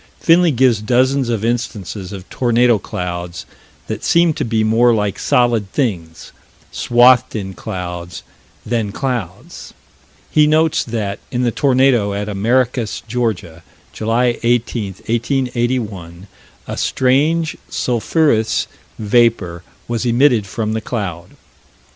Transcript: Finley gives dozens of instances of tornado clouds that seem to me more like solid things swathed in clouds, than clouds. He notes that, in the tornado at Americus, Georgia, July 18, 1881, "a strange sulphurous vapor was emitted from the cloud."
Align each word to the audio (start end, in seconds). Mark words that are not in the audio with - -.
Finley 0.19 0.49
gives 0.49 0.81
dozens 0.81 1.29
of 1.29 1.45
instances 1.45 2.11
of 2.11 2.27
tornado 2.31 2.79
clouds 2.79 3.45
that 3.85 4.03
seem 4.03 4.33
to 4.33 4.43
me 4.43 4.63
more 4.63 4.95
like 4.95 5.19
solid 5.19 5.71
things 5.73 6.31
swathed 6.71 7.35
in 7.35 7.53
clouds, 7.53 8.23
than 8.65 8.91
clouds. 8.91 9.75
He 10.31 10.47
notes 10.47 10.83
that, 10.85 11.19
in 11.29 11.43
the 11.43 11.51
tornado 11.51 12.15
at 12.15 12.27
Americus, 12.27 13.03
Georgia, 13.07 13.61
July 13.93 14.39
18, 14.41 14.93
1881, 15.05 16.25
"a 16.65 16.77
strange 16.77 17.55
sulphurous 17.69 18.65
vapor 18.97 19.61
was 19.87 20.03
emitted 20.03 20.47
from 20.47 20.73
the 20.73 20.81
cloud." 20.81 21.29